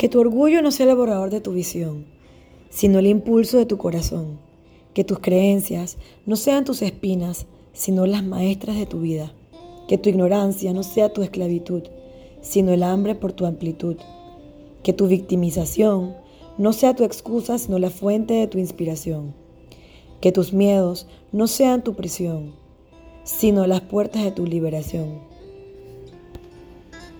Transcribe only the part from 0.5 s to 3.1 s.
no sea el borrador de tu visión, sino el